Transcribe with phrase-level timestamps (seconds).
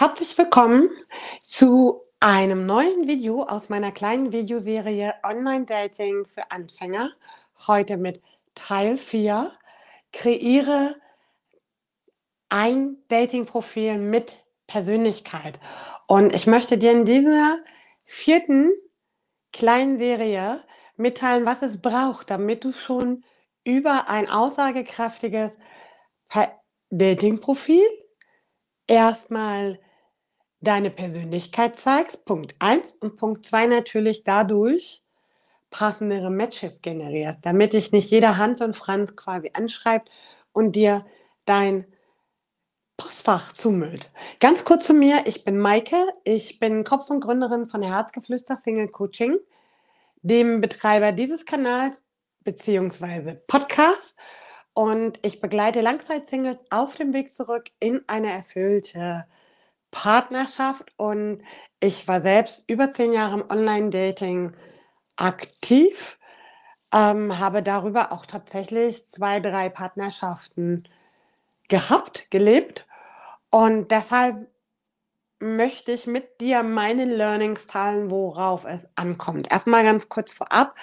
[0.00, 0.88] Herzlich willkommen
[1.42, 7.10] zu einem neuen Video aus meiner kleinen Videoserie Online Dating für Anfänger.
[7.66, 8.22] Heute mit
[8.54, 9.50] Teil 4.
[10.12, 10.94] Kreiere
[12.48, 15.58] ein Dating-Profil mit Persönlichkeit.
[16.06, 17.58] Und ich möchte dir in dieser
[18.04, 18.70] vierten
[19.52, 20.62] kleinen Serie
[20.94, 23.24] mitteilen, was es braucht, damit du schon
[23.64, 25.58] über ein aussagekräftiges
[26.88, 27.82] Dating-Profil
[28.86, 29.80] erstmal
[30.60, 35.02] deine Persönlichkeit zeigst, Punkt 1 und Punkt 2 natürlich dadurch
[35.70, 40.10] passendere Matches generierst, damit dich nicht jeder Hans und Franz quasi anschreibt
[40.52, 41.04] und dir
[41.44, 41.86] dein
[42.96, 44.10] Postfach zumüllt.
[44.40, 48.88] Ganz kurz zu mir, ich bin Maike, ich bin Kopf und Gründerin von Herzgeflüster Single
[48.88, 49.36] Coaching,
[50.22, 52.02] dem Betreiber dieses Kanals
[52.42, 54.16] beziehungsweise Podcast
[54.72, 59.26] und ich begleite Langzeitsingles auf dem Weg zurück in eine erfüllte
[59.90, 60.92] Partnerschaft.
[60.96, 61.42] Und
[61.80, 64.54] ich war selbst über zehn Jahre im Online-Dating
[65.16, 66.18] aktiv,
[66.94, 70.84] ähm, habe darüber auch tatsächlich zwei, drei Partnerschaften
[71.68, 72.86] gehabt, gelebt.
[73.50, 74.48] Und deshalb
[75.40, 79.50] möchte ich mit dir meine Learnings teilen, worauf es ankommt.
[79.50, 80.74] Erstmal ganz kurz vorab.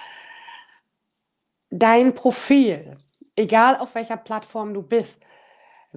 [1.69, 2.97] Dein Profil
[3.35, 5.19] egal auf welcher Plattform du bist.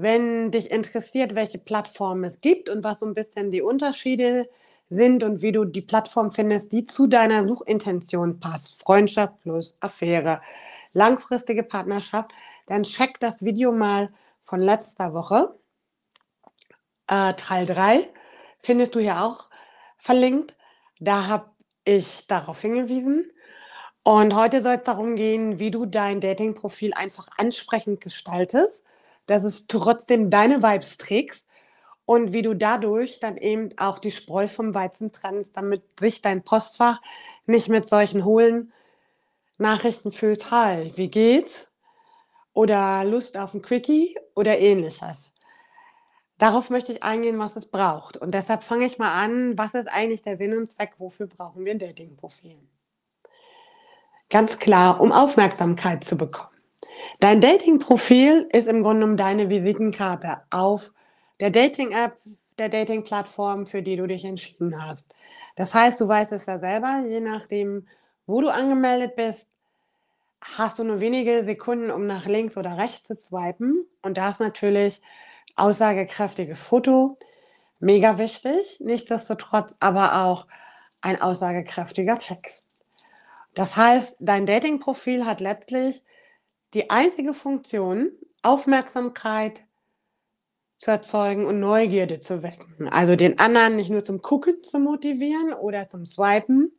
[0.00, 4.48] Wenn dich interessiert, welche Plattform es gibt und was so ein bisschen die Unterschiede
[4.88, 10.40] sind und wie du die Plattform findest, die zu deiner Suchintention passt, Freundschaft plus Affäre,
[10.92, 12.30] langfristige Partnerschaft,
[12.68, 14.10] dann check das Video mal
[14.44, 15.58] von letzter Woche,
[17.08, 18.08] äh, Teil 3,
[18.60, 19.48] findest du hier auch
[19.96, 20.54] verlinkt.
[21.00, 21.50] Da habe
[21.84, 23.32] ich darauf hingewiesen.
[24.04, 28.84] Und heute soll es darum gehen, wie du dein Dating-Profil einfach ansprechend gestaltest,
[29.28, 31.46] dass es trotzdem deine Vibes trägst
[32.04, 36.42] und wie du dadurch dann eben auch die Spreu vom Weizen trennst, damit sich dein
[36.42, 37.00] Postfach
[37.46, 38.72] nicht mit solchen hohlen
[39.58, 40.50] Nachrichten füllt.
[40.50, 41.70] Hi, wie geht's?
[42.54, 45.34] Oder Lust auf ein Quickie oder ähnliches.
[46.38, 48.16] Darauf möchte ich eingehen, was es braucht.
[48.16, 51.64] Und deshalb fange ich mal an, was ist eigentlich der Sinn und Zweck, wofür brauchen
[51.64, 52.56] wir ein Dating-Profil?
[54.30, 56.47] Ganz klar, um Aufmerksamkeit zu bekommen.
[57.20, 60.92] Dein Dating-Profil ist im Grunde genommen deine Visitenkarte auf
[61.40, 62.16] der Dating-App,
[62.58, 65.04] der Dating-Plattform, für die du dich entschieden hast.
[65.56, 67.88] Das heißt, du weißt es ja selber, je nachdem,
[68.26, 69.46] wo du angemeldet bist,
[70.40, 73.86] hast du nur wenige Sekunden, um nach links oder rechts zu swipen.
[74.02, 75.02] Und da ist natürlich
[75.56, 77.18] aussagekräftiges Foto,
[77.80, 78.78] mega wichtig.
[78.78, 80.46] Nichtsdestotrotz aber auch
[81.00, 82.62] ein aussagekräftiger Text.
[83.54, 86.04] Das heißt, dein Dating-Profil hat letztlich
[86.74, 88.12] die einzige Funktion,
[88.42, 89.60] Aufmerksamkeit
[90.78, 92.88] zu erzeugen und Neugierde zu wecken.
[92.88, 96.72] Also den anderen nicht nur zum Gucken zu motivieren oder zum Swipen,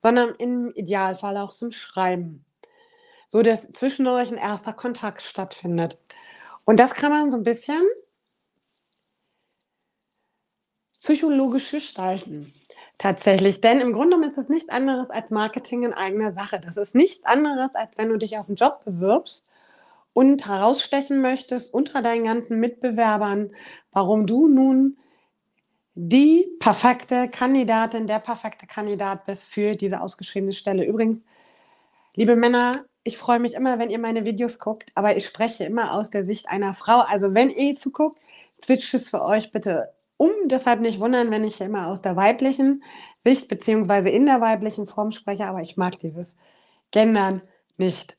[0.00, 2.44] sondern im Idealfall auch zum Schreiben.
[3.28, 5.98] So dass zwischen euch ein erster Kontakt stattfindet.
[6.64, 7.82] Und das kann man so ein bisschen
[10.94, 12.54] psychologisch gestalten.
[13.02, 16.60] Tatsächlich, denn im Grunde genommen ist es nichts anderes als Marketing in eigener Sache.
[16.60, 19.44] Das ist nichts anderes, als wenn du dich auf einen Job bewirbst
[20.12, 23.56] und herausstechen möchtest unter deinen ganzen Mitbewerbern,
[23.90, 24.98] warum du nun
[25.96, 30.84] die perfekte Kandidatin, der perfekte Kandidat bist für diese ausgeschriebene Stelle.
[30.84, 31.22] Übrigens,
[32.14, 35.94] liebe Männer, ich freue mich immer, wenn ihr meine Videos guckt, aber ich spreche immer
[35.94, 37.00] aus der Sicht einer Frau.
[37.00, 38.22] Also wenn ihr zuguckt,
[38.64, 40.30] switcht es für euch bitte um.
[40.46, 42.82] Deshalb nicht wundern, wenn ich immer aus der weiblichen
[43.24, 46.26] Sicht beziehungsweise in der weiblichen Form spreche, aber ich mag dieses
[46.90, 47.42] Gendern
[47.76, 48.16] nicht.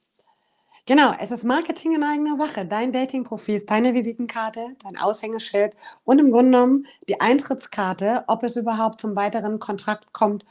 [0.86, 2.66] Genau, es ist Marketing in eigener Sache.
[2.66, 8.58] Dein Dating-Profil ist deine Visitenkarte, dein Aushängeschild und im Grunde genommen die Eintrittskarte, ob es
[8.58, 10.44] überhaupt zum weiteren Kontrakt kommt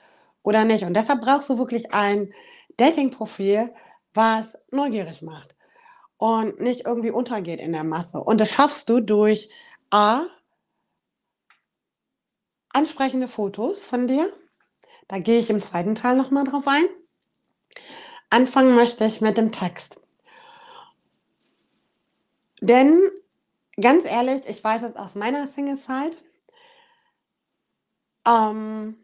[0.43, 0.85] oder nicht.
[0.85, 2.33] Und deshalb brauchst du wirklich ein
[2.79, 3.75] Dating-Profil,
[4.15, 5.55] was neugierig macht
[6.17, 8.19] und nicht irgendwie untergeht in der Masse.
[8.19, 9.51] Und das schaffst du durch
[9.91, 10.23] A,
[12.73, 14.33] ansprechende Fotos von dir.
[15.09, 16.85] Da gehe ich im zweiten Teil nochmal drauf ein.
[18.31, 20.01] Anfangen möchte ich mit dem Text.
[22.61, 23.01] Denn
[23.81, 26.17] ganz ehrlich, ich weiß es aus meiner Single-Zeit,
[28.27, 28.97] ähm,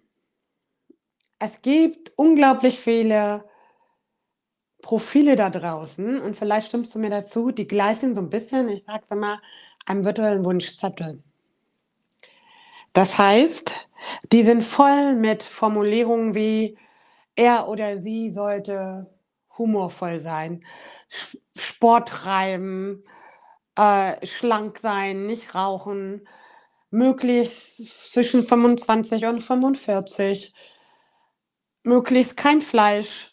[1.38, 3.44] es gibt unglaublich viele
[4.82, 8.84] Profile da draußen und vielleicht stimmst du mir dazu, die gleichen so ein bisschen, ich
[8.86, 9.40] sag's immer,
[9.86, 11.22] einem virtuellen Wunschzettel.
[12.98, 13.88] Das heißt,
[14.32, 16.76] die sind voll mit Formulierungen wie
[17.36, 19.06] er oder sie sollte
[19.56, 20.64] humorvoll sein,
[21.56, 23.04] Sport treiben,
[23.76, 26.26] äh, schlank sein, nicht rauchen,
[26.90, 30.52] möglichst zwischen 25 und 45,
[31.84, 33.32] möglichst kein Fleisch,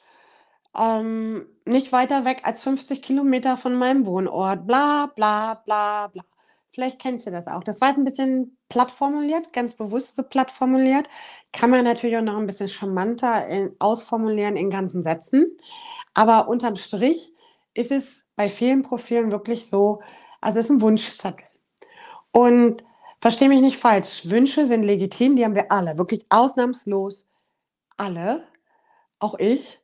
[0.78, 6.24] ähm, nicht weiter weg als 50 Kilometer von meinem Wohnort, bla bla bla bla.
[6.72, 7.64] Vielleicht kennst du das auch.
[7.64, 11.08] Das war ein bisschen platt formuliert, ganz bewusst so platt formuliert.
[11.54, 15.58] Kann man natürlich auch noch ein bisschen charmanter in, ausformulieren in ganzen Sätzen.
[16.14, 17.34] Aber unterm Strich
[17.74, 20.02] ist es bei vielen Profilen wirklich so,
[20.42, 21.46] also es ist ein Wunschzettel.
[22.32, 22.84] Und
[23.22, 27.28] verstehe mich nicht falsch, Wünsche sind legitim, die haben wir alle, wirklich ausnahmslos
[27.98, 28.44] alle,
[29.20, 29.80] auch ich.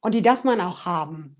[0.00, 1.36] Und die darf man auch haben.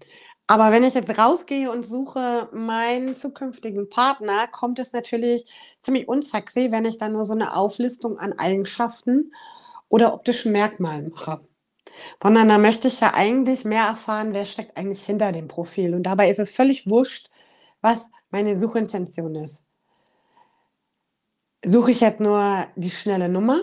[0.51, 5.45] Aber wenn ich jetzt rausgehe und suche meinen zukünftigen Partner, kommt es natürlich
[5.81, 9.33] ziemlich unsexy, wenn ich dann nur so eine Auflistung an Eigenschaften
[9.89, 11.47] oder optischen Merkmalen mache.
[12.21, 15.95] Sondern da möchte ich ja eigentlich mehr erfahren, wer steckt eigentlich hinter dem Profil.
[15.95, 17.31] Und dabei ist es völlig wurscht,
[17.81, 17.99] was
[18.31, 19.63] meine Suchintention ist.
[21.65, 23.61] Suche ich jetzt nur die schnelle Nummer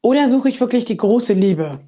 [0.00, 1.84] oder suche ich wirklich die große Liebe?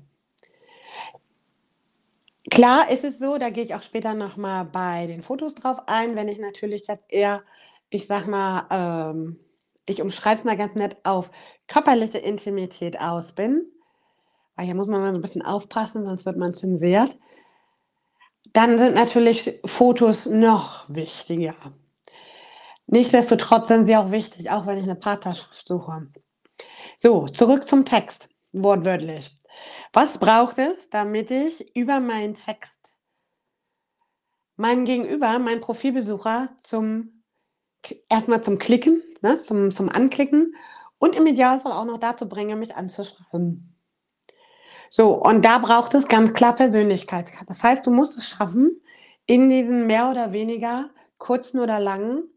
[2.50, 5.78] Klar ist es so, da gehe ich auch später noch mal bei den Fotos drauf
[5.86, 7.42] ein, wenn ich natürlich jetzt eher,
[7.90, 9.40] ich sag mal, ähm,
[9.86, 11.30] ich umschreibe es mal ganz nett auf
[11.66, 13.66] körperliche Intimität aus bin,
[14.54, 17.18] weil hier muss man mal so ein bisschen aufpassen, sonst wird man zensiert.
[18.52, 21.54] Dann sind natürlich Fotos noch wichtiger.
[22.86, 26.06] Nichtsdestotrotz sind sie auch wichtig, auch wenn ich eine Partnerschaft suche.
[26.98, 29.35] So, zurück zum Text, wortwörtlich.
[29.92, 32.76] Was braucht es, damit ich über meinen Text
[34.56, 37.22] meinen Gegenüber, meinen Profilbesucher zum
[38.08, 40.56] erstmal zum Klicken, ne, zum, zum Anklicken
[40.98, 43.76] und im Idealfall auch noch dazu bringe, mich anzuschreiben.
[44.90, 47.26] So, und da braucht es ganz klar Persönlichkeit.
[47.48, 48.80] Das heißt, du musst es schaffen,
[49.26, 52.28] in diesen mehr oder weniger kurzen oder langen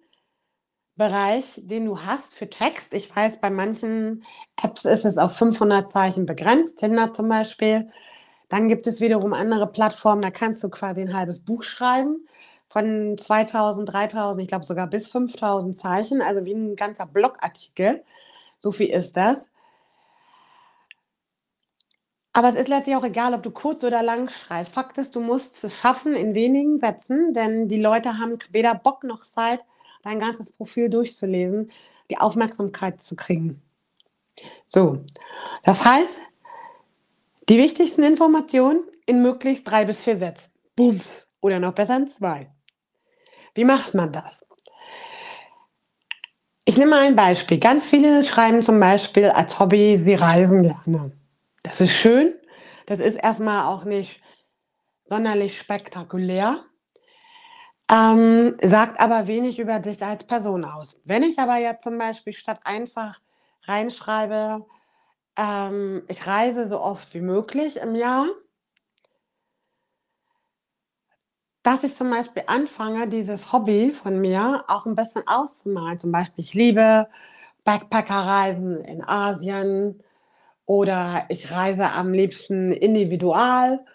[0.99, 2.93] Bereich, den du hast für Text.
[2.93, 4.25] Ich weiß, bei manchen
[4.61, 7.89] Apps ist es auf 500 Zeichen begrenzt, Tinder zum Beispiel.
[8.49, 12.27] Dann gibt es wiederum andere Plattformen, da kannst du quasi ein halbes Buch schreiben
[12.69, 18.03] von 2000, 3000, ich glaube sogar bis 5000 Zeichen, also wie ein ganzer Blogartikel.
[18.59, 19.47] So viel ist das.
[22.33, 24.73] Aber es ist letztlich auch egal, ob du kurz oder lang schreibst.
[24.73, 29.03] Fakt ist, du musst es schaffen in wenigen Sätzen, denn die Leute haben weder Bock
[29.03, 29.61] noch Zeit,
[30.03, 31.71] dein ganzes Profil durchzulesen,
[32.09, 33.61] die Aufmerksamkeit zu kriegen.
[34.65, 35.03] So,
[35.63, 36.31] das heißt,
[37.49, 40.51] die wichtigsten Informationen in möglichst drei bis vier Sätzen.
[40.75, 41.27] Bums.
[41.41, 42.51] Oder noch besser in zwei.
[43.55, 44.45] Wie macht man das?
[46.65, 47.57] Ich nehme mal ein Beispiel.
[47.57, 51.11] Ganz viele schreiben zum Beispiel als Hobby, sie reisen gerne.
[51.63, 52.35] Das ist schön.
[52.85, 54.21] Das ist erstmal auch nicht
[55.05, 56.63] sonderlich spektakulär
[57.91, 60.97] ähm, sagt aber wenig über dich als Person aus.
[61.05, 63.19] Wenn ich aber jetzt zum Beispiel statt einfach
[63.63, 64.65] reinschreibe,
[65.37, 68.27] ähm, ich reise so oft wie möglich im Jahr,
[71.63, 75.99] dass ich zum Beispiel anfange, dieses Hobby von mir auch ein bisschen auszumalen.
[75.99, 77.07] Zum Beispiel, ich liebe
[77.65, 80.01] Backpackerreisen in Asien
[80.65, 83.85] oder ich reise am liebsten individual.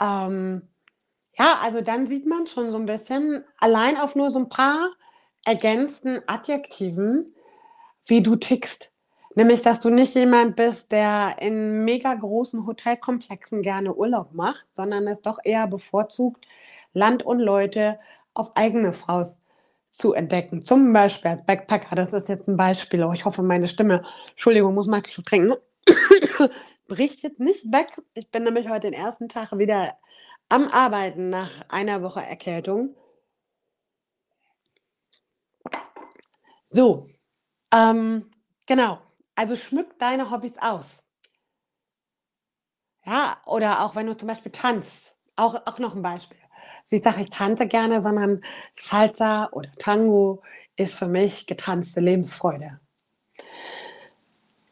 [0.00, 0.68] Ähm,
[1.38, 4.90] ja, also dann sieht man schon so ein bisschen, allein auf nur so ein paar
[5.44, 7.34] ergänzten Adjektiven,
[8.06, 8.92] wie du tickst.
[9.34, 15.06] Nämlich, dass du nicht jemand bist, der in mega großen Hotelkomplexen gerne Urlaub macht, sondern
[15.06, 16.46] es doch eher bevorzugt,
[16.94, 17.98] Land und Leute
[18.32, 19.36] auf eigene Faust
[19.92, 20.62] zu entdecken.
[20.62, 23.04] Zum Beispiel als Backpacker, das ist jetzt ein Beispiel.
[23.04, 25.54] Oh, ich hoffe, meine Stimme, Entschuldigung, muss mal zu trinken,
[26.88, 28.00] bricht jetzt nicht weg.
[28.14, 29.92] Ich bin nämlich heute den ersten Tag wieder
[30.48, 32.94] am Arbeiten nach einer Woche Erkältung.
[36.70, 37.08] So,
[37.72, 38.30] ähm,
[38.66, 39.00] genau.
[39.34, 40.86] Also schmück deine Hobbys aus.
[43.04, 45.14] Ja, oder auch wenn du zum Beispiel tanzt.
[45.36, 46.38] Auch, auch noch ein Beispiel.
[46.90, 48.42] Ich sage, ich tanze gerne, sondern
[48.74, 50.42] Salsa oder Tango
[50.76, 52.80] ist für mich getanzte Lebensfreude.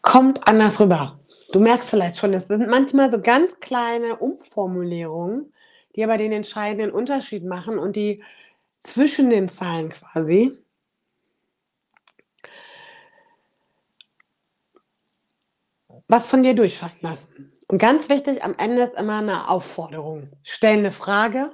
[0.02, 1.20] Kommt anders rüber.
[1.52, 5.52] Du merkst vielleicht schon, es sind manchmal so ganz kleine Umformulierungen,
[5.96, 8.22] die aber den entscheidenden Unterschied machen und die
[8.80, 10.58] zwischen den Zahlen quasi
[16.08, 17.52] was von dir durchscheinen lassen.
[17.68, 20.30] Und ganz wichtig, am Ende ist immer eine Aufforderung.
[20.42, 21.52] Stell eine Frage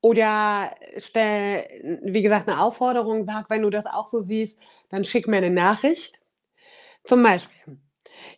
[0.00, 5.28] oder stell, wie gesagt, eine Aufforderung, sag, wenn du das auch so siehst, dann schick
[5.28, 6.20] mir eine Nachricht.
[7.04, 7.78] Zum Beispiel,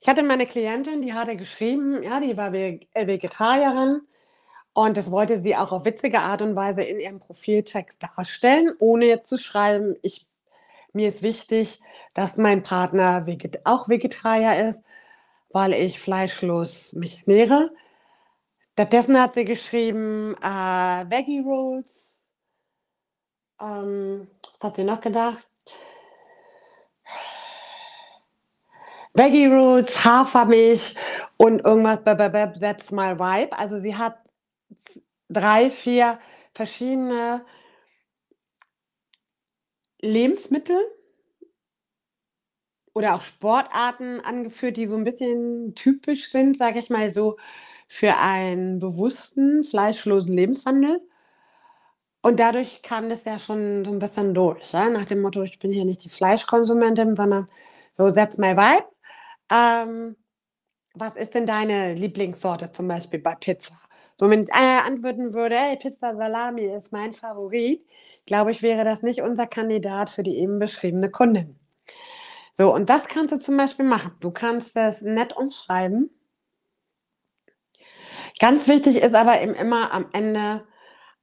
[0.00, 4.02] ich hatte meine Klientin, die hatte geschrieben, ja, die war Vegetarierin
[4.72, 9.06] und das wollte sie auch auf witzige Art und Weise in ihrem Profiltext darstellen, ohne
[9.06, 10.26] jetzt zu schreiben, ich
[10.92, 11.80] mir ist wichtig,
[12.14, 14.82] dass mein Partner veget auch Vegetarier ist,
[15.50, 17.70] weil ich fleischlos mich ernähre.
[18.72, 22.18] Stattdessen hat sie geschrieben, äh, Veggie Rolls.
[23.60, 24.26] Ähm,
[24.58, 25.46] was hat sie noch gedacht?
[29.12, 30.94] Veggie Rolls, Hafermilch
[31.36, 33.56] und irgendwas, that's my vibe.
[33.56, 34.18] Also sie hat
[35.30, 36.18] drei, vier
[36.54, 37.44] verschiedene
[40.02, 40.78] Lebensmittel
[42.94, 47.36] oder auch Sportarten angeführt, die so ein bisschen typisch sind, sage ich mal so,
[47.88, 51.00] für einen bewussten, fleischlosen Lebenswandel.
[52.22, 54.90] Und dadurch kam das ja schon so ein bisschen durch, ja?
[54.90, 57.48] nach dem Motto, ich bin hier nicht die Fleischkonsumentin, sondern
[57.92, 58.86] so, that's my vibe.
[59.50, 60.16] Ähm,
[60.94, 63.74] was ist denn deine Lieblingssorte zum Beispiel bei Pizza?
[64.20, 67.82] So, wenn ich antworten würde, hey, Pizza Salami ist mein Favorit,
[68.26, 71.58] glaube ich, wäre das nicht unser Kandidat für die eben beschriebene Kundin.
[72.52, 74.12] So, und das kannst du zum Beispiel machen.
[74.20, 76.10] Du kannst das nett umschreiben.
[78.38, 80.66] Ganz wichtig ist aber eben immer am Ende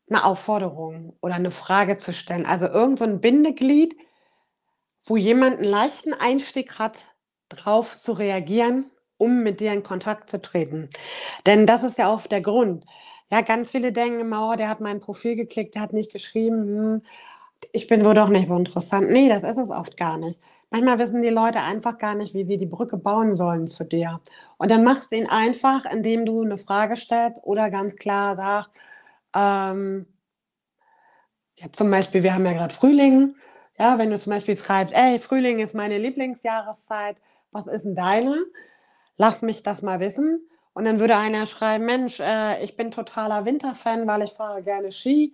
[0.09, 2.47] eine Aufforderung oder eine Frage zu stellen.
[2.47, 3.95] Also irgend so ein Bindeglied,
[5.03, 6.97] wo jemand einen leichten Einstieg hat,
[7.49, 10.89] drauf zu reagieren, um mit dir in Kontakt zu treten.
[11.45, 12.85] Denn das ist ja auch der Grund.
[13.31, 16.57] Ja, ganz viele denken immer, oh, der hat mein Profil geklickt, der hat nicht geschrieben,
[16.67, 17.01] hm,
[17.71, 19.09] ich bin wohl doch nicht so interessant.
[19.11, 20.39] Nee, das ist es oft gar nicht.
[20.69, 24.19] Manchmal wissen die Leute einfach gar nicht, wie sie die Brücke bauen sollen zu dir.
[24.57, 28.71] Und dann machst du ihn einfach, indem du eine Frage stellst oder ganz klar sagst,
[29.35, 30.07] ähm,
[31.55, 33.35] ja, zum Beispiel, wir haben ja gerade Frühling.
[33.79, 37.17] Ja, wenn du zum Beispiel schreibst, ey, Frühling ist meine Lieblingsjahreszeit,
[37.51, 38.35] was ist denn deine?
[39.17, 40.47] Lass mich das mal wissen.
[40.73, 44.91] Und dann würde einer schreiben, Mensch, äh, ich bin totaler Winterfan, weil ich fahre gerne
[44.91, 45.33] Ski.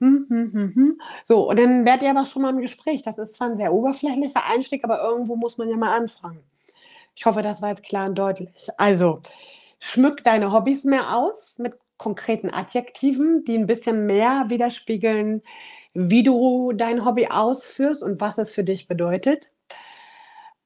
[0.00, 1.00] Hm, hm, hm, hm.
[1.24, 3.02] So, und dann werdet ihr aber schon mal im Gespräch.
[3.02, 6.42] Das ist zwar ein sehr oberflächlicher Einstieg, aber irgendwo muss man ja mal anfangen.
[7.16, 8.68] Ich hoffe, das war jetzt klar und deutlich.
[8.78, 9.22] Also,
[9.80, 15.42] schmück deine Hobbys mehr aus mit konkreten Adjektiven, die ein bisschen mehr widerspiegeln,
[15.94, 19.50] wie du dein Hobby ausführst und was es für dich bedeutet.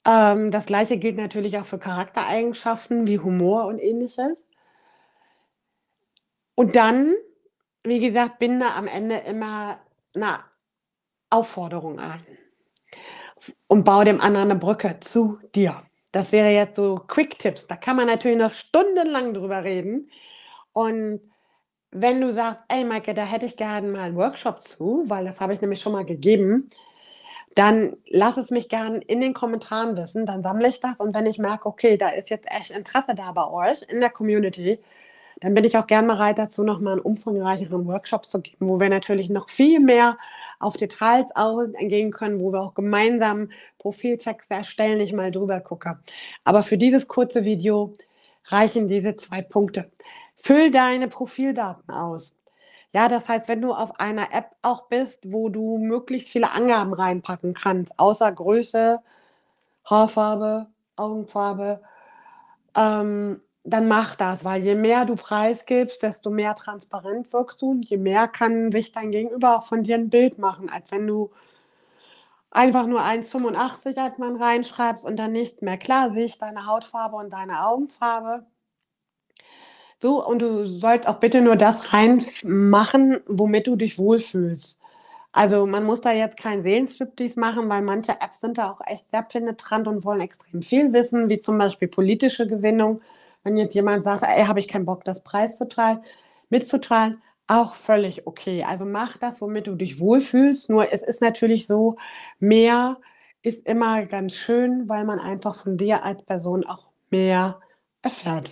[0.09, 4.37] Ähm, das gleiche gilt natürlich auch für Charaktereigenschaften wie Humor und ähnliches.
[6.55, 7.15] Und dann,
[7.85, 9.79] wie gesagt, binde am Ende immer
[10.15, 10.39] eine
[11.31, 12.27] Aufforderung ein
[13.69, 15.83] und baue dem anderen eine Brücke zu dir.
[16.11, 17.67] Das wäre jetzt so Quick-Tipps.
[17.67, 20.11] Da kann man natürlich noch stundenlang drüber reden.
[20.73, 21.21] Und
[21.91, 25.39] wenn du sagst, ey Maike, da hätte ich gerne mal einen Workshop zu, weil das
[25.39, 26.71] habe ich nämlich schon mal gegeben,
[27.59, 31.27] dann lass es mich gerne in den Kommentaren wissen, dann sammle ich das und wenn
[31.27, 34.79] ich merke, okay, da ist jetzt echt Interesse da bei euch in der Community,
[35.41, 38.89] dann bin ich auch gern bereit dazu, nochmal einen umfangreicheren Workshop zu geben, wo wir
[38.89, 40.19] natürlich noch viel mehr
[40.61, 45.99] auf Details eingehen können, wo wir auch gemeinsam Profiltexte erstellen, ich mal drüber gucke.
[46.45, 47.93] Aber für dieses kurze Video
[48.47, 49.91] reichen diese zwei Punkte.
[50.37, 52.33] Füll deine Profildaten aus.
[52.95, 56.95] Ja, das heißt, wenn du auf einer App auch bist, wo du möglichst viele Angaben
[56.95, 59.01] reinpacken kannst, außer Größe,
[59.85, 61.83] Haarfarbe, Augenfarbe,
[62.77, 67.89] ähm, dann mach das, weil je mehr du preisgibst, desto mehr transparent wirkst du und
[67.89, 71.31] je mehr kann sich dein Gegenüber auch von dir ein Bild machen, als wenn du
[72.51, 75.79] einfach nur 1,85 als man reinschreibst und dann nichts mehr.
[75.79, 78.47] Klar sehe ich deine Hautfarbe und deine Augenfarbe,
[80.01, 84.79] so, und du sollst auch bitte nur das reinmachen, womit du dich wohlfühlst.
[85.33, 89.07] Also man muss da jetzt kein Seelenstriptease machen, weil manche Apps sind da auch echt
[89.13, 93.03] sehr penetrant und wollen extrem viel wissen, wie zum Beispiel politische Gewinnung.
[93.45, 96.01] Wenn jetzt jemand sagt, ey, habe ich keinen Bock, das Preis zu teilen,
[96.51, 98.65] mitzuteilen, auch völlig okay.
[98.67, 100.71] Also mach das, womit du dich wohlfühlst.
[100.71, 101.97] Nur es ist natürlich so,
[102.41, 102.99] mehr
[103.43, 107.61] ist immer ganz schön, weil man einfach von dir als Person auch mehr
[108.03, 108.51] erfährt.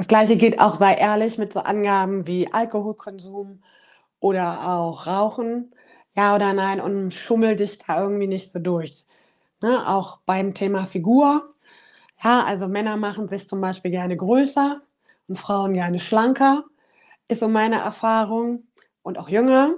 [0.00, 3.62] Das gleiche geht auch, sei ehrlich mit so Angaben wie Alkoholkonsum
[4.18, 5.74] oder auch Rauchen,
[6.16, 9.04] ja oder nein, und schummel dich da irgendwie nicht so durch.
[9.60, 9.86] Ne?
[9.86, 11.54] Auch beim Thema Figur.
[12.24, 14.80] Ja, also Männer machen sich zum Beispiel gerne größer
[15.28, 16.64] und Frauen gerne schlanker,
[17.28, 18.68] ist so meine Erfahrung
[19.02, 19.74] und auch jünger.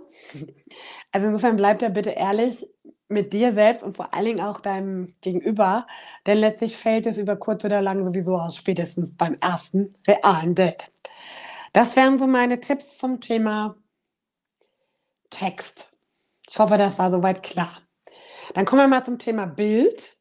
[1.10, 2.68] Also insofern bleibt er bitte ehrlich
[3.12, 5.86] mit dir selbst und vor allen Dingen auch deinem Gegenüber,
[6.26, 10.90] denn letztlich fällt es über kurz oder lang sowieso aus, spätestens beim ersten realen Date.
[11.72, 13.76] Das wären so meine Tipps zum Thema
[15.30, 15.90] Text.
[16.48, 17.80] Ich hoffe, das war soweit klar.
[18.54, 20.16] Dann kommen wir mal zum Thema Bild.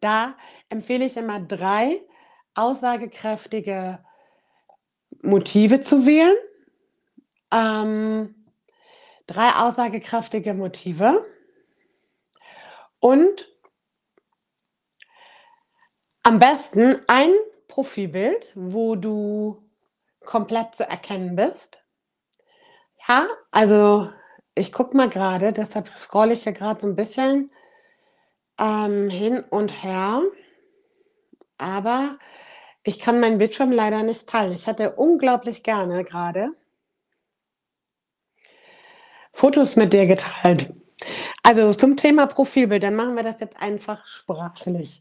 [0.00, 0.34] Da
[0.68, 2.00] empfehle ich immer drei
[2.54, 4.00] aussagekräftige
[5.22, 6.34] Motive zu wählen.
[7.52, 8.34] Ähm,
[9.26, 11.24] drei aussagekräftige Motive.
[13.00, 13.48] Und
[16.22, 17.30] am besten ein
[17.68, 19.62] Profilbild, wo du
[20.24, 21.82] komplett zu erkennen bist.
[23.06, 24.10] Ja, also
[24.54, 27.52] ich gucke mal gerade, deshalb scrolle ich hier gerade so ein bisschen,
[28.58, 30.22] ähm, hin und her.
[31.58, 32.18] Aber
[32.82, 34.52] ich kann meinen Bildschirm leider nicht teilen.
[34.52, 36.50] Ich hätte unglaublich gerne gerade
[39.32, 40.72] Fotos mit dir geteilt.
[41.46, 45.00] Also zum Thema Profilbild, dann machen wir das jetzt einfach sprachlich.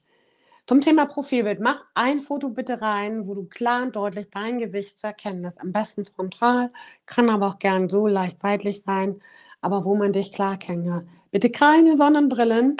[0.67, 4.99] Zum Thema Profilbild, mach ein Foto bitte rein, wo du klar und deutlich dein Gesicht
[4.99, 5.59] zu erkennen ist.
[5.59, 6.71] Am besten frontal,
[7.07, 9.23] kann aber auch gern so leicht seitlich sein,
[9.59, 12.77] aber wo man dich klar erkennen Bitte keine Sonnenbrillen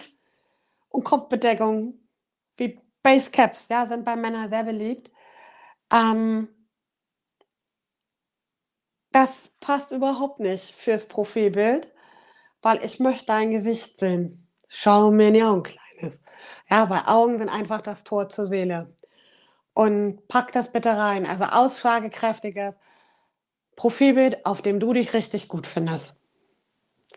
[0.90, 1.96] und Kopfbedeckung
[2.58, 5.10] wie Basecaps, ja, sind bei Männern sehr beliebt.
[5.92, 6.50] Ähm,
[9.12, 11.95] das passt überhaupt nicht fürs Profilbild,
[12.66, 14.48] weil ich möchte dein Gesicht sehen.
[14.68, 16.20] Schau mir in die Augen, Kleines.
[16.68, 18.92] Ja, weil Augen sind einfach das Tor zur Seele.
[19.76, 21.28] Und pack das bitte rein.
[21.28, 22.74] Also aussagekräftiges
[23.76, 26.16] Profilbild, auf dem du dich richtig gut findest.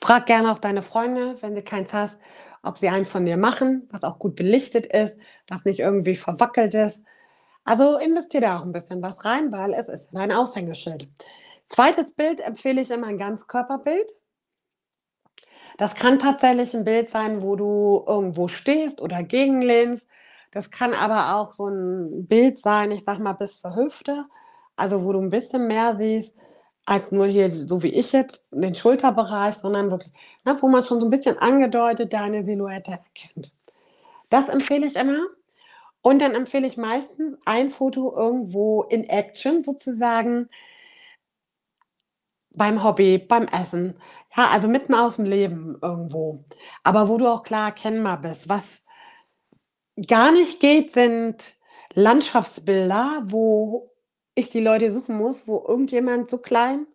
[0.02, 2.18] Frag gerne auch deine Freunde, wenn du keins hast,
[2.62, 5.16] ob sie eins von dir machen, was auch gut belichtet ist,
[5.48, 7.00] was nicht irgendwie verwackelt ist.
[7.64, 11.08] Also investiere da auch ein bisschen was rein, weil es ist ein Aushängeschild.
[11.70, 14.10] Zweites Bild empfehle ich immer ein Ganzkörperbild.
[15.78, 20.06] Das kann tatsächlich ein Bild sein, wo du irgendwo stehst oder gegenlehnst.
[20.50, 24.26] Das kann aber auch so ein Bild sein, ich sag mal bis zur Hüfte,
[24.76, 26.34] also wo du ein bisschen mehr siehst
[26.84, 30.12] als nur hier, so wie ich jetzt, den Schulterbereich, sondern wirklich,
[30.44, 33.52] ne, wo man schon so ein bisschen angedeutet deine Silhouette erkennt.
[34.30, 35.26] Das empfehle ich immer.
[36.00, 40.48] Und dann empfehle ich meistens ein Foto irgendwo in Action sozusagen,
[42.50, 43.94] beim Hobby, beim Essen.
[44.36, 46.44] Ja, also mitten aus dem Leben irgendwo.
[46.82, 48.48] Aber wo du auch klar erkennbar bist.
[48.48, 48.62] Was
[50.06, 51.54] gar nicht geht, sind
[51.94, 53.90] Landschaftsbilder, wo
[54.34, 56.86] ich die Leute suchen muss, wo irgendjemand so klein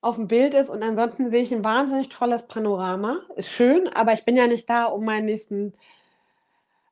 [0.00, 3.18] auf dem Bild ist und ansonsten sehe ich ein wahnsinnig tolles Panorama.
[3.36, 5.74] Ist schön, aber ich bin ja nicht da, um meinen nächsten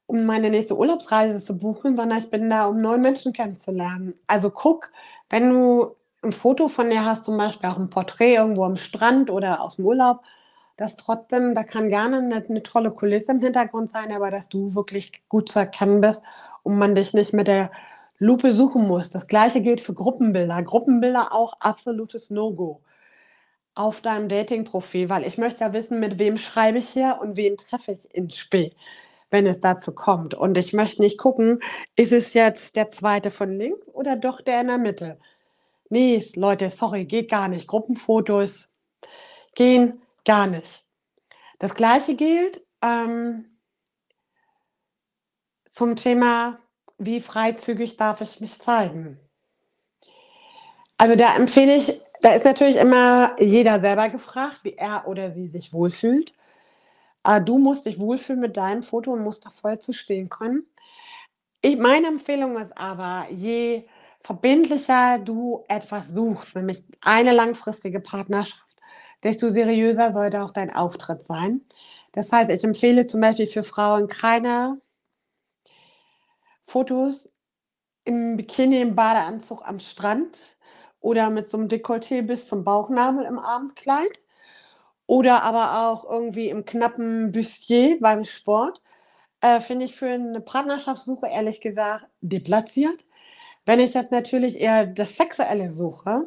[0.07, 4.15] um meine nächste Urlaubsreise zu buchen, sondern ich bin da, um neue Menschen kennenzulernen.
[4.27, 4.91] Also guck,
[5.29, 9.31] wenn du ein Foto von dir hast, zum Beispiel auch ein Porträt irgendwo am Strand
[9.31, 10.23] oder aus dem Urlaub,
[10.77, 14.75] dass trotzdem, da kann gerne eine, eine tolle Kulisse im Hintergrund sein, aber dass du
[14.75, 16.23] wirklich gut zu erkennen bist
[16.63, 17.71] und man dich nicht mit der
[18.19, 19.11] Lupe suchen muss.
[19.11, 20.63] Das gleiche gilt für Gruppenbilder.
[20.63, 22.83] Gruppenbilder auch absolutes No-Go
[23.75, 27.57] auf deinem Dating-Profil, weil ich möchte ja wissen, mit wem schreibe ich hier und wen
[27.57, 28.73] treffe ich in Spee,
[29.31, 30.35] wenn es dazu kommt.
[30.35, 31.61] Und ich möchte nicht gucken,
[31.97, 35.19] ist es jetzt der zweite von links oder doch der in der Mitte.
[35.91, 37.67] Nee, Leute, sorry, geht gar nicht.
[37.67, 38.69] Gruppenfotos
[39.55, 40.85] gehen gar nicht.
[41.59, 43.59] Das gleiche gilt ähm,
[45.71, 46.59] zum Thema,
[46.99, 49.19] wie freizügig darf ich mich zeigen.
[50.99, 55.49] Also da empfehle ich, da ist natürlich immer jeder selber gefragt, wie er oder sie
[55.49, 56.35] sich wohlfühlt.
[57.25, 60.67] Äh, du musst dich wohlfühlen mit deinem Foto und musst da voll zu stehen können.
[61.61, 63.85] Ich, meine Empfehlung ist aber, je
[64.29, 68.77] verbindlicher du etwas suchst, nämlich eine langfristige Partnerschaft,
[69.25, 71.63] desto seriöser sollte auch dein Auftritt sein.
[72.13, 74.83] Das heißt, ich empfehle zum Beispiel für Frauen keine
[76.63, 77.31] Fotos
[78.05, 80.59] im Bikini, im Badeanzug am Strand
[81.01, 84.21] oder mit so einem Dekolleté bis zum Bauchnabel im Abendkleid
[85.07, 88.83] oder aber auch irgendwie im knappen Bustier beim Sport.
[89.41, 93.08] Äh, Finde ich für eine Partnerschaftssuche ehrlich gesagt deplatziert.
[93.69, 96.27] Wenn ich jetzt natürlich eher das Sexuelle suche,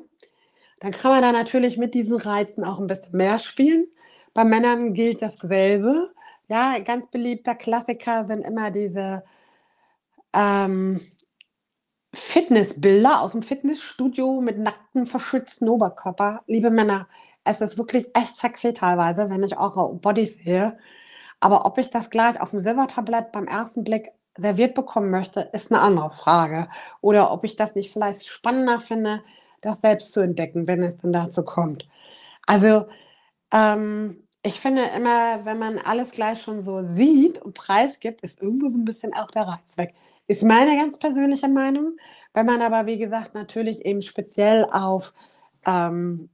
[0.79, 3.87] dann kann man da natürlich mit diesen Reizen auch ein bisschen mehr spielen.
[4.35, 6.13] Bei Männern gilt dasselbe.
[6.49, 9.23] Ja, ganz beliebter Klassiker sind immer diese
[10.33, 11.01] ähm,
[12.13, 16.43] Fitnessbilder aus dem Fitnessstudio mit nackten, verschützten Oberkörper.
[16.45, 17.07] Liebe Männer,
[17.43, 20.77] es ist wirklich echt sexy teilweise, wenn ich eure Bodies sehe.
[21.39, 25.71] Aber ob ich das gleich auf dem Silbertablett beim ersten Blick serviert bekommen möchte, ist
[25.71, 26.67] eine andere Frage.
[27.01, 29.23] Oder ob ich das nicht vielleicht spannender finde,
[29.61, 31.87] das selbst zu entdecken, wenn es denn dazu kommt.
[32.47, 32.87] Also
[33.53, 38.69] ähm, ich finde immer, wenn man alles gleich schon so sieht und preisgibt, ist irgendwo
[38.69, 39.93] so ein bisschen auch der Reiz weg.
[40.27, 41.97] Ist meine ganz persönliche Meinung.
[42.33, 45.13] Wenn man aber, wie gesagt, natürlich eben speziell auf,
[45.67, 46.29] ähm,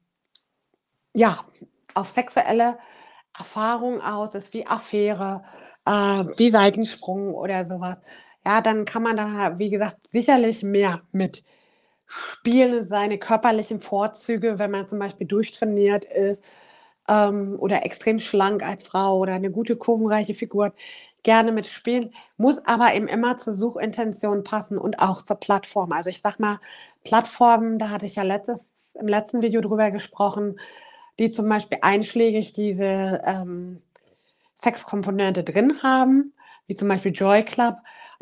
[1.14, 1.44] ja,
[1.96, 2.78] auf sexuelle
[3.38, 5.44] Erfahrungen aus ist, wie Affäre,
[5.88, 7.98] äh, wie Seitensprung oder sowas,
[8.46, 11.44] ja, dann kann man da, wie gesagt, sicherlich mehr mit
[12.06, 16.42] spielen, seine körperlichen Vorzüge, wenn man zum Beispiel durchtrainiert ist,
[17.10, 20.74] ähm, oder extrem schlank als Frau oder eine gute kurvenreiche Figur
[21.24, 25.92] gerne mitspielen, muss aber eben immer zur Suchintention passen und auch zur Plattform.
[25.92, 26.60] Also ich sag mal,
[27.04, 28.60] Plattformen, da hatte ich ja letztes,
[28.96, 30.60] im letzten Video drüber gesprochen,
[31.20, 33.82] die zum Beispiel einschlägig diese ähm,
[34.62, 36.34] Sexkomponente drin haben,
[36.68, 37.76] wie zum Beispiel Joy Club.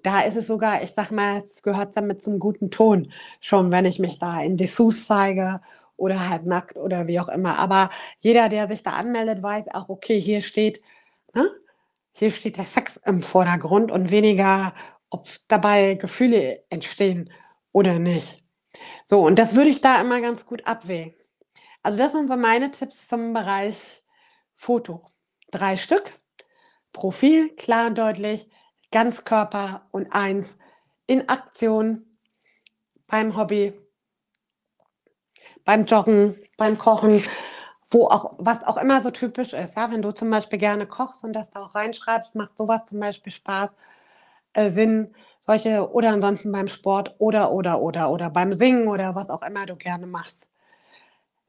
[0.04, 3.86] Da ist es sogar, ich sag mal, es gehört damit zum guten Ton, schon wenn
[3.86, 5.62] ich mich da in Dessous zeige
[5.98, 7.58] oder halt nackt oder wie auch immer.
[7.58, 10.82] Aber jeder, der sich da anmeldet, weiß auch, okay, hier steht,
[11.34, 11.50] ne?
[12.12, 14.74] hier steht der Sex im Vordergrund und weniger,
[15.10, 17.32] ob dabei Gefühle entstehen
[17.71, 18.43] oder nicht.
[19.06, 21.13] So, und das würde ich da immer ganz gut abwägen.
[21.84, 24.04] Also das sind so meine Tipps zum Bereich
[24.56, 25.06] Foto.
[25.52, 26.19] Drei Stück.
[26.95, 28.49] Profil, klar und deutlich,
[28.91, 30.55] Ganzkörper und eins
[31.08, 32.17] in Aktion
[33.08, 33.73] beim Hobby,
[35.65, 37.21] beim Joggen, beim Kochen,
[37.91, 39.75] wo auch, was auch immer so typisch ist.
[39.75, 42.99] Ja, wenn du zum Beispiel gerne kochst und das da auch reinschreibst, macht sowas zum
[43.01, 43.69] Beispiel Spaß,
[44.53, 49.29] äh, Sinn, solche, oder ansonsten beim Sport oder, oder, oder, oder beim Singen oder was
[49.29, 50.38] auch immer du gerne machst.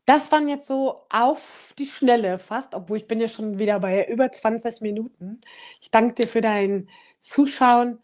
[0.06, 4.06] Das waren jetzt so auf die Schnelle fast, obwohl ich bin ja schon wieder bei
[4.06, 5.40] über 20 Minuten.
[5.80, 6.88] Ich danke dir für dein
[7.20, 7.98] Zuschauen,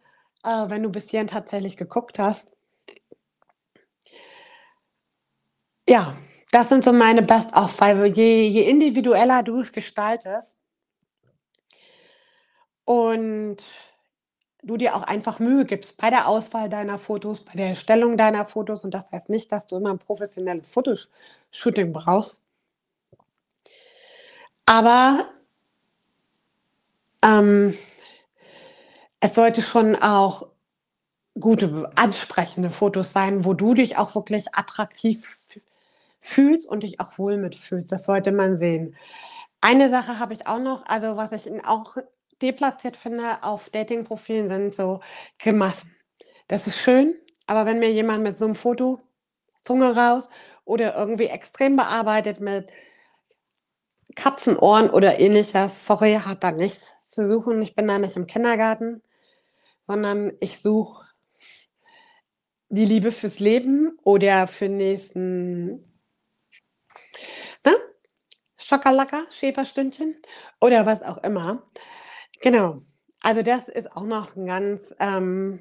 [0.44, 2.52] äh, wenn du bis hierhin tatsächlich geguckt hast.
[5.88, 6.16] Ja,
[6.50, 10.54] das sind so meine Best-of, weil je, je individueller du es gestaltest
[12.84, 13.62] und
[14.62, 18.46] du dir auch einfach Mühe gibst bei der Auswahl deiner Fotos, bei der Erstellung deiner
[18.46, 22.40] Fotos und das heißt nicht, dass du immer ein professionelles Fotoshooting brauchst.
[24.66, 25.28] Aber
[27.24, 27.76] ähm,
[29.20, 30.48] es sollte schon auch
[31.38, 35.38] gute, ansprechende Fotos sein, wo du dich auch wirklich attraktiv
[36.20, 37.90] fühlst und dich auch wohl mitfühlst.
[37.90, 38.96] Das sollte man sehen.
[39.60, 41.96] Eine Sache habe ich auch noch, also was ich auch
[42.42, 45.00] deplatziert finde auf Dating-Profilen sind so
[45.38, 45.94] Grimassen.
[46.48, 47.14] Das ist schön,
[47.46, 49.00] aber wenn mir jemand mit so einem Foto
[49.64, 50.28] Zunge raus
[50.64, 52.68] oder irgendwie extrem bearbeitet mit
[54.16, 57.62] Katzenohren oder ähnliches, sorry, hat da nichts zu suchen.
[57.62, 59.02] Ich bin da nicht im Kindergarten,
[59.82, 61.06] sondern ich suche
[62.68, 65.70] die Liebe fürs Leben oder für den nächsten
[67.64, 67.74] ne?
[68.56, 70.16] Schokolaka, Schäferstündchen
[70.60, 71.62] oder was auch immer.
[72.42, 72.82] Genau.
[73.22, 75.60] Also das ist auch noch ein ganz ähm,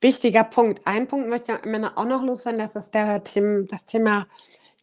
[0.00, 0.80] wichtiger Punkt.
[0.84, 4.26] Ein Punkt möchte ich am auch noch loswerden, das ist der Thema, das Thema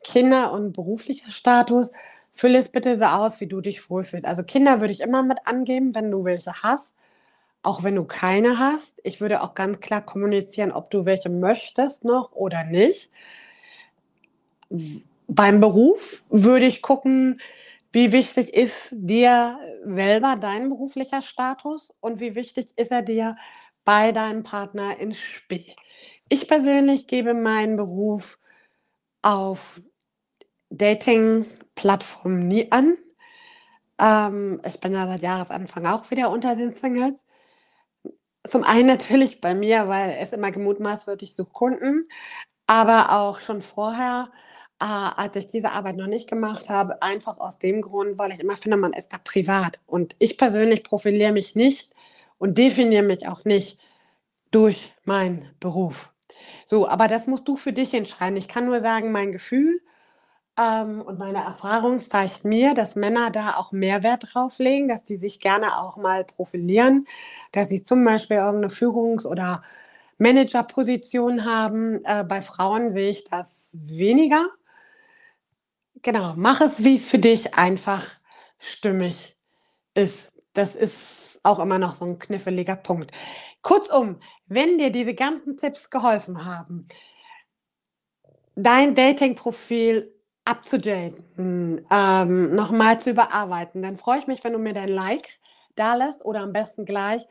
[0.01, 1.91] Kinder und beruflicher Status.
[2.33, 4.25] Fülle es bitte so aus, wie du dich wohlfühlst.
[4.25, 6.95] Also Kinder würde ich immer mit angeben, wenn du welche hast,
[7.63, 8.93] auch wenn du keine hast.
[9.03, 13.09] Ich würde auch ganz klar kommunizieren, ob du welche möchtest noch oder nicht.
[15.27, 17.41] Beim Beruf würde ich gucken,
[17.91, 23.35] wie wichtig ist dir selber dein beruflicher Status und wie wichtig ist er dir
[23.85, 25.65] bei deinem Partner ins Spiel?
[26.29, 28.39] Ich persönlich gebe meinen Beruf
[29.21, 29.81] auf
[30.69, 32.97] Dating-Plattformen nie an.
[33.99, 37.13] Ähm, ich bin ja seit Jahresanfang auch wieder unter den Singles.
[38.49, 42.07] Zum einen natürlich bei mir, weil es immer gemutmaßt wird, ich suche Kunden,
[42.67, 44.31] aber auch schon vorher
[44.79, 48.39] äh, als ich diese Arbeit noch nicht gemacht habe, einfach aus dem Grund, weil ich
[48.39, 49.79] immer finde, man ist da privat.
[49.85, 51.91] Und ich persönlich profiliere mich nicht
[52.37, 53.79] und definiere mich auch nicht
[54.51, 56.11] durch meinen Beruf.
[56.65, 58.37] So, aber das musst du für dich entscheiden.
[58.37, 59.81] Ich kann nur sagen, mein Gefühl
[60.59, 65.17] ähm, und meine Erfahrung zeigt mir, dass Männer da auch Mehrwert drauf legen, dass sie
[65.17, 67.07] sich gerne auch mal profilieren,
[67.51, 69.63] dass sie zum Beispiel irgendeine Führungs- oder
[70.17, 71.99] Managerposition haben.
[72.03, 74.47] Äh, bei Frauen sehe ich das weniger.
[76.07, 78.09] Genau, mach es, wie es für dich einfach
[78.59, 79.35] stimmig
[79.93, 80.31] ist.
[80.53, 83.11] Das ist auch immer noch so ein kniffliger Punkt.
[83.61, 86.87] Kurzum, wenn dir diese ganzen Tipps geholfen haben,
[88.55, 90.15] dein Dating-Profil
[90.45, 95.27] abzudaten, ähm, nochmal zu überarbeiten, dann freue ich mich, wenn du mir dein Like
[95.75, 97.21] da lässt oder am besten gleich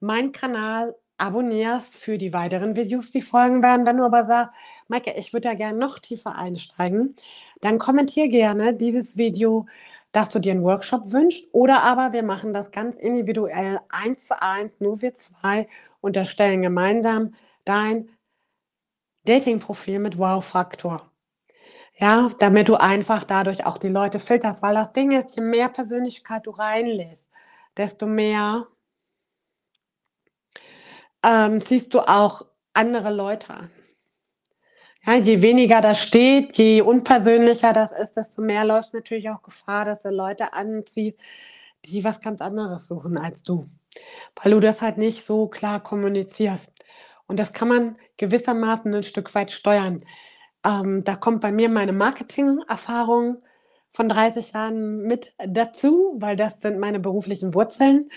[0.00, 3.86] meinen Kanal abonnierst für die weiteren Videos, die folgen werden.
[3.86, 4.52] Wenn du aber sagst,
[4.88, 7.16] Maike, ich würde da gerne noch tiefer einsteigen,
[7.60, 9.66] dann kommentier gerne dieses Video,
[10.12, 14.40] dass du dir einen Workshop wünschst oder aber wir machen das ganz individuell, eins zu
[14.40, 15.68] eins, nur wir zwei
[16.00, 18.08] und erstellen gemeinsam dein
[19.24, 21.10] Dating-Profil mit Wow-Faktor.
[21.98, 25.68] Ja, damit du einfach dadurch auch die Leute filterst, weil das Ding ist, je mehr
[25.68, 27.28] Persönlichkeit du reinlässt,
[27.76, 28.66] desto mehr
[31.24, 33.70] ähm, siehst du auch andere Leute an.
[35.04, 39.84] Ja, je weniger da steht, je unpersönlicher das ist, desto mehr läufst natürlich auch Gefahr,
[39.84, 41.18] dass du Leute anziehst,
[41.84, 43.68] die was ganz anderes suchen als du,
[44.42, 46.70] weil du das halt nicht so klar kommunizierst.
[47.28, 50.00] Und das kann man gewissermaßen 'n Stück weit steuern.
[50.66, 53.42] Ähm, da kommt bei mir meine Marketing-Erfahrung
[53.92, 58.10] von 30 Jahren mit dazu, weil das sind meine beruflichen Wurzeln.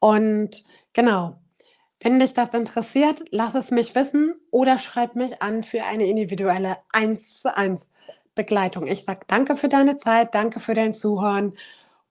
[0.00, 1.40] Und genau,
[2.00, 6.76] wenn dich das interessiert, lass es mich wissen oder schreib mich an für eine individuelle
[6.92, 7.82] Eins-zu-eins
[8.34, 8.86] Begleitung.
[8.86, 11.58] Ich sage danke für deine Zeit, danke für dein Zuhören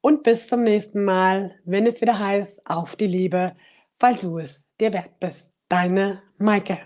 [0.01, 3.55] und bis zum nächsten Mal, wenn es wieder heißt: „Auf die Liebe,
[3.99, 6.77] weil du es dir wert bist.“ Deine Maike.